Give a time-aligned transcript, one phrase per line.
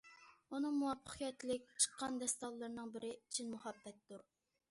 [0.53, 4.27] ئۇنىڭ مۇۋەپپەقىيەتلىك چىققان داستانلىرىنىڭ بىرى‹‹ چىن مۇھەببەت›› تۇر.